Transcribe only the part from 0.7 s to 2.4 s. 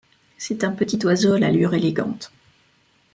petit oiseau à l'allure élégante.